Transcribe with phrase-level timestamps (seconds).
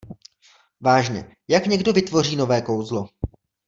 [0.81, 3.07] Vážně, jak někdo vytvoří nové kouzlo?